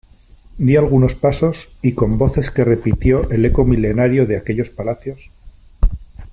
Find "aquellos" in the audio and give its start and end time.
4.35-4.71